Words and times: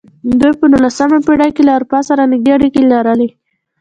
دوی 0.39 0.53
په 0.59 0.65
نولسمه 0.71 1.17
پېړۍ 1.27 1.49
کې 1.55 1.61
له 1.67 1.71
اروپا 1.77 1.99
سره 2.09 2.29
نږدې 2.31 2.51
اړیکې 2.57 2.81
لرلې. 2.91 3.27